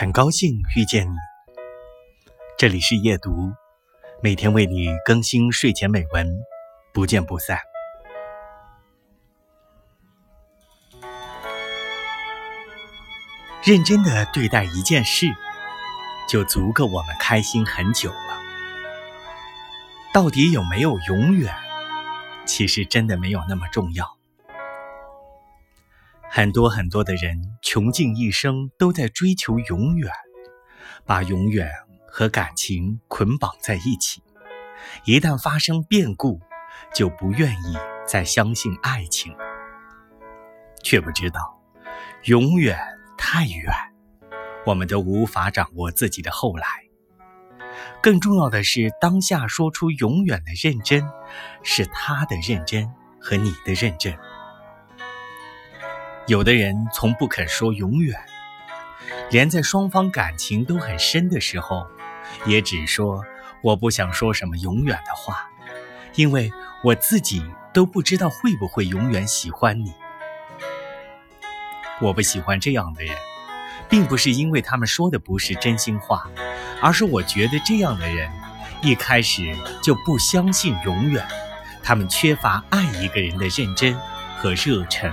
[0.00, 1.16] 很高兴遇见你，
[2.56, 3.52] 这里是夜读，
[4.22, 6.24] 每天为你更新睡前美文，
[6.94, 7.58] 不见不散。
[13.64, 15.26] 认真的对待一件事，
[16.28, 18.40] 就足够我们开心很久了。
[20.14, 21.52] 到底有没有永远？
[22.46, 24.17] 其实真的没有那么重要。
[26.38, 30.08] 很多很多的人穷尽一生都在追求永远，
[31.04, 31.68] 把永远
[32.06, 34.22] 和感情捆绑在一起。
[35.04, 36.40] 一旦发生变故，
[36.94, 39.34] 就不愿意再相信爱情，
[40.80, 41.60] 却不知道
[42.22, 42.78] 永远
[43.18, 43.74] 太远，
[44.64, 46.68] 我们都无法掌握自己的后来。
[48.00, 51.04] 更重要的是，当下说出永远的认真，
[51.64, 52.88] 是他的认真
[53.20, 54.16] 和你的认真。
[56.28, 58.14] 有的人从不肯说永远，
[59.30, 61.86] 连在双方感情都很深的时候，
[62.44, 63.24] 也只说
[63.62, 65.48] 我不想说什么永远的话，
[66.16, 66.52] 因为
[66.84, 69.94] 我自己都不知道会不会永远喜欢你。
[71.98, 73.16] 我不喜欢这样的人，
[73.88, 76.28] 并不是因为他们说的不是真心话，
[76.82, 78.30] 而是我觉得这样的人
[78.82, 81.26] 一开始就不相信永远，
[81.82, 83.98] 他们缺乏爱一个人的认真
[84.36, 85.10] 和热忱。